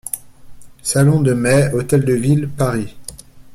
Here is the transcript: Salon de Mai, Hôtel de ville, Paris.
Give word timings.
Salon 0.81 1.21
de 1.21 1.31
Mai, 1.33 1.69
Hôtel 1.75 2.03
de 2.03 2.13
ville, 2.13 2.49
Paris. 2.49 2.95